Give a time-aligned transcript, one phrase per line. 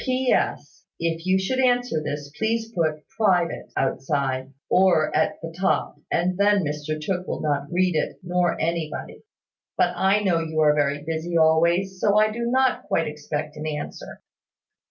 [0.03, 0.83] "PS.
[0.99, 6.63] If you should answer this, please put `private' outside, or at the top; and then
[6.63, 9.21] Mr Tooke will not read it, nor anybody.
[9.77, 13.67] But I know you are very busy always; so I do not quite expect an
[13.67, 14.23] answer."